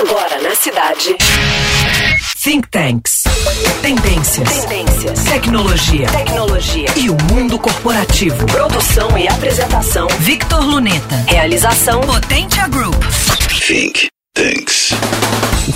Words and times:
Agora 0.00 0.40
na 0.40 0.54
cidade. 0.54 1.14
Think 2.42 2.68
Tanks. 2.70 3.24
Tendências. 3.82 4.64
Tendências. 4.64 5.24
Tecnologia. 5.24 6.06
Tecnologia. 6.08 6.86
E 6.96 7.10
o 7.10 7.16
mundo 7.30 7.58
corporativo. 7.58 8.46
Produção 8.46 9.18
e 9.18 9.28
apresentação. 9.28 10.06
Victor 10.20 10.64
Luneta. 10.64 11.16
Realização 11.28 12.00
Potentia 12.00 12.66
Group. 12.68 12.96
Think 13.66 14.09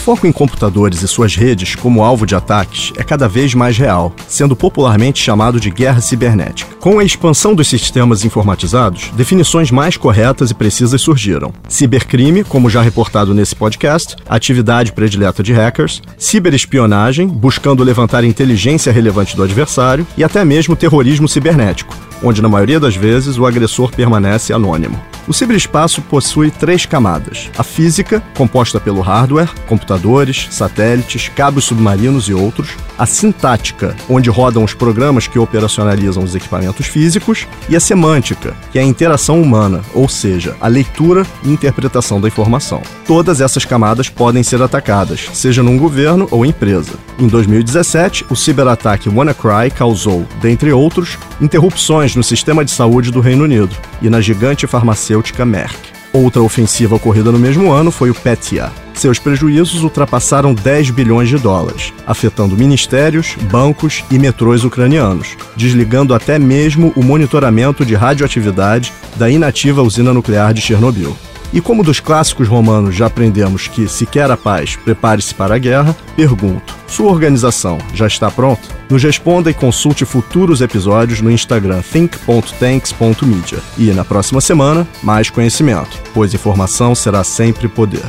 foco 0.05 0.27
em 0.27 0.32
computadores 0.32 1.00
e 1.00 1.09
suas 1.09 1.34
redes 1.34 1.75
como 1.75 2.02
alvo 2.02 2.27
de 2.27 2.34
ataques 2.34 2.93
é 2.95 3.03
cada 3.03 3.27
vez 3.27 3.54
mais 3.54 3.79
real, 3.79 4.12
sendo 4.29 4.54
popularmente 4.54 5.18
chamado 5.18 5.59
de 5.59 5.71
guerra 5.71 6.03
cibernética. 6.03 6.75
Com 6.79 6.98
a 6.98 7.04
expansão 7.04 7.54
dos 7.54 7.68
sistemas 7.68 8.22
informatizados, 8.22 9.11
definições 9.17 9.71
mais 9.71 9.96
corretas 9.96 10.50
e 10.50 10.54
precisas 10.54 11.00
surgiram. 11.00 11.54
Cibercrime, 11.71 12.45
como 12.45 12.68
já 12.68 12.82
reportado 12.82 13.32
nesse 13.32 13.57
podcast, 13.57 14.14
atividade 14.29 14.93
predileta 14.93 15.43
de 15.43 15.54
hackers, 15.54 16.03
ciberespionagem, 16.18 17.27
buscando 17.27 17.82
levantar 17.82 18.25
inteligência 18.25 18.93
relevante 18.93 19.35
do 19.35 19.43
adversário, 19.43 20.07
e 20.18 20.22
até 20.22 20.44
mesmo 20.44 20.77
terrorismo 20.77 21.27
cibernético, 21.27 21.96
onde 22.22 22.43
na 22.43 22.49
maioria 22.50 22.79
das 22.79 22.94
vezes 22.94 23.39
o 23.39 23.46
agressor 23.46 23.91
permanece 23.91 24.52
anônimo. 24.52 25.00
O 25.27 25.33
ciberespaço 25.33 26.03
possui 26.03 26.51
três 26.51 26.85
camadas: 26.85 27.51
a 27.57 27.63
física, 27.63 28.23
composta 28.37 28.79
pelo 28.79 29.01
hardware, 29.01 29.50
computadores, 29.67 30.49
satélites, 30.50 31.29
cabos 31.29 31.64
submarinos 31.64 32.28
e 32.28 32.34
outros, 32.34 32.70
a 32.98 33.06
sintática, 33.06 33.97
onde 34.09 34.28
rodam 34.28 34.62
os 34.62 34.75
programas 34.75 35.27
que 35.27 35.39
operacionalizam 35.39 36.23
os 36.23 36.34
equipamentos 36.34 36.87
físicos, 36.87 37.47
e 37.69 37.77
a 37.77 37.81
semântica, 37.81 38.55
que 38.70 38.78
é 38.78 38.83
a 38.83 38.84
interação 38.84 39.41
humana, 39.41 39.81
ou 39.95 40.09
seja, 40.09 40.56
a 40.61 40.69
leitura 40.69 41.27
e 41.42 41.50
interpretação 41.50 42.20
da 42.20 42.28
informação. 42.28 42.83
Todas 43.06 43.41
essas 43.41 43.64
camadas 43.64 44.09
podem 44.11 44.42
ser 44.42 44.61
atacadas, 44.61 45.31
seja 45.33 45.62
num 45.62 45.78
governo 45.78 46.28
ou 46.31 46.45
empresa. 46.45 46.92
Em 47.19 47.28
2017, 47.28 48.27
o 48.28 48.36
ciberataque 48.36 49.09
WannaCry 49.09 49.70
causou, 49.75 50.27
dentre 50.41 50.72
outros, 50.72 51.16
interrupções 51.41 52.14
no 52.14 52.22
sistema 52.22 52.64
de 52.64 52.70
saúde 52.70 53.11
do 53.11 53.20
Reino 53.20 53.44
Unido 53.44 53.75
e 54.03 54.11
na 54.11 54.20
gigante 54.20 54.66
farmacêutica 54.66 55.13
Merck. 55.44 55.94
Outra 56.12 56.42
ofensiva 56.42 56.94
ocorrida 56.94 57.32
no 57.32 57.38
mesmo 57.38 57.72
ano 57.72 57.90
foi 57.90 58.08
o 58.08 58.14
Petya. 58.14 58.70
Seus 58.94 59.18
prejuízos 59.18 59.82
ultrapassaram 59.82 60.54
10 60.54 60.90
bilhões 60.90 61.28
de 61.28 61.36
dólares, 61.36 61.92
afetando 62.06 62.56
ministérios, 62.56 63.34
bancos 63.50 64.04
e 64.10 64.18
metrôs 64.18 64.62
ucranianos, 64.62 65.36
desligando 65.56 66.14
até 66.14 66.38
mesmo 66.38 66.92
o 66.94 67.02
monitoramento 67.02 67.84
de 67.84 67.96
radioatividade 67.96 68.92
da 69.16 69.28
inativa 69.28 69.82
usina 69.82 70.12
nuclear 70.12 70.54
de 70.54 70.60
Chernobyl. 70.60 71.16
E 71.52 71.60
como 71.60 71.82
dos 71.82 71.98
clássicos 71.98 72.46
romanos 72.46 72.94
já 72.94 73.06
aprendemos 73.06 73.66
que, 73.66 73.88
se 73.88 74.06
quer 74.06 74.30
a 74.30 74.36
paz, 74.36 74.76
prepare-se 74.76 75.34
para 75.34 75.56
a 75.56 75.58
guerra, 75.58 75.96
pergunto: 76.16 76.74
sua 76.95 77.11
organização 77.11 77.78
já 77.92 78.06
está 78.06 78.31
pronta? 78.31 78.69
Nos 78.89 79.03
responda 79.03 79.50
e 79.50 79.55
consulte 79.55 80.05
futuros 80.05 80.61
episódios 80.61 81.20
no 81.20 81.28
Instagram 81.28 81.83
think.tanks.media. 81.83 83.59
E 83.77 83.91
na 83.91 84.05
próxima 84.05 84.41
semana, 84.41 84.87
mais 85.03 85.28
conhecimento, 85.28 86.00
pois 86.12 86.33
informação 86.33 86.95
será 86.95 87.25
sempre 87.25 87.67
poder. 87.67 88.05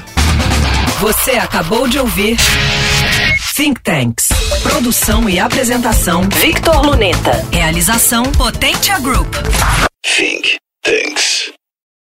Você 0.99 1.31
acabou 1.31 1.87
de 1.87 1.97
ouvir 1.97 2.37
Think 3.55 3.81
Tanks. 3.81 4.29
Produção 4.61 5.27
e 5.27 5.39
apresentação 5.39 6.21
Victor 6.29 6.85
Luneta. 6.85 7.43
Realização 7.51 8.23
Potentia 8.23 8.99
Group. 8.99 9.33
Think. 10.03 10.64